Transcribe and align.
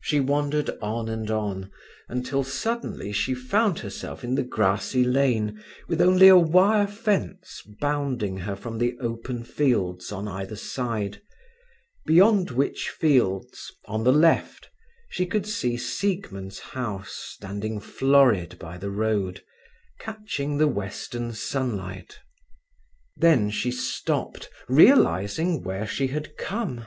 She 0.00 0.18
wandered 0.18 0.68
on 0.82 1.08
and 1.08 1.30
on, 1.30 1.70
until 2.08 2.42
suddenly 2.42 3.12
she 3.12 3.34
found 3.34 3.78
herself 3.78 4.24
in 4.24 4.34
the 4.34 4.42
grassy 4.42 5.04
lane 5.04 5.62
with 5.86 6.00
only 6.00 6.26
a 6.26 6.36
wire 6.36 6.88
fence 6.88 7.62
bounding 7.80 8.38
her 8.38 8.56
from 8.56 8.78
the 8.78 8.98
open 8.98 9.44
fields 9.44 10.10
on 10.10 10.26
either 10.26 10.56
side, 10.56 11.22
beyond 12.04 12.50
which 12.50 12.88
fields, 12.90 13.70
on 13.84 14.02
the 14.02 14.10
left, 14.12 14.70
she 15.08 15.24
could 15.24 15.46
see 15.46 15.76
Siegmund's 15.76 16.58
house 16.58 17.12
standing 17.12 17.78
florid 17.78 18.58
by 18.58 18.76
the 18.76 18.90
road, 18.90 19.44
catching 20.00 20.58
the 20.58 20.66
western 20.66 21.32
sunlight. 21.32 22.18
Then 23.16 23.50
she 23.52 23.70
stopped, 23.70 24.50
realizing 24.68 25.62
where 25.62 25.86
she 25.86 26.08
had 26.08 26.36
come. 26.36 26.86